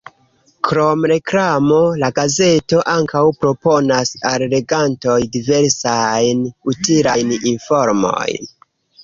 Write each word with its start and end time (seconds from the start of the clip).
Krom 0.67 1.03
reklamo, 1.11 1.75
la 2.03 2.09
gazeto 2.19 2.79
ankaŭ 2.93 3.21
proponas 3.43 4.13
al 4.31 4.47
legantoj 4.55 5.19
diversajn 5.37 6.43
utilajn 6.75 7.37
informojn. 7.55 8.53